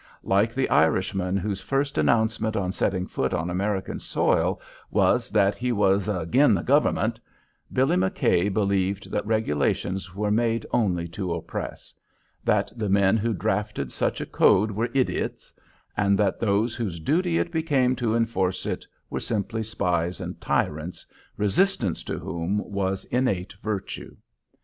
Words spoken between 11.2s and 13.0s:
oppress; that the